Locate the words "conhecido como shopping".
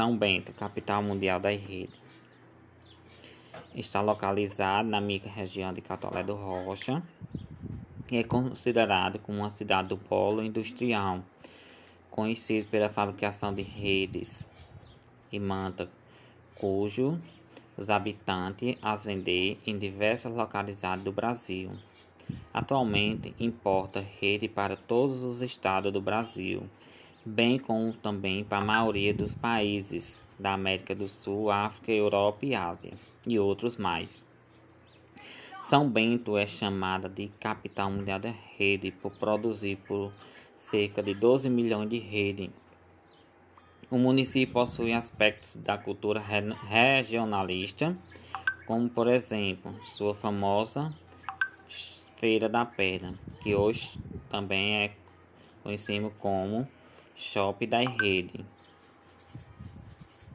55.62-57.68